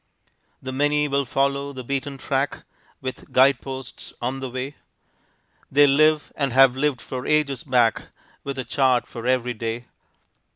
[0.63, 2.63] The many will follow the beaten track
[3.01, 4.73] With guideposts on the way,
[5.69, 8.07] They live and have lived for ages back
[8.43, 9.85] With a chart for every day.